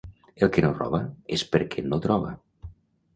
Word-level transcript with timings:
El 0.45 0.49
que 0.53 0.61
no 0.65 0.69
roba 0.79 1.01
és 1.37 1.43
perquè 1.57 1.83
no 1.91 1.99
troba. 2.07 2.33